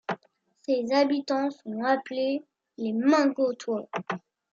[0.61, 2.43] Ses habitants sont appelés
[2.79, 3.87] les Mingotois.